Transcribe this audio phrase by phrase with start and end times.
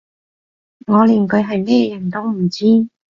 [0.87, 2.65] 我連佢係咩人都唔知